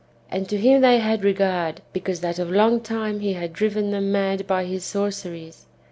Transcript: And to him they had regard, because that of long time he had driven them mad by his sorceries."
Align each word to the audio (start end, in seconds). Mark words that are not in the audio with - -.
And 0.31 0.49
to 0.49 0.57
him 0.57 0.81
they 0.81 0.97
had 0.97 1.23
regard, 1.23 1.81
because 1.93 2.21
that 2.21 2.39
of 2.39 2.49
long 2.49 2.79
time 2.81 3.19
he 3.19 3.33
had 3.33 3.53
driven 3.53 3.91
them 3.91 4.11
mad 4.11 4.47
by 4.47 4.65
his 4.65 4.83
sorceries." 4.83 5.67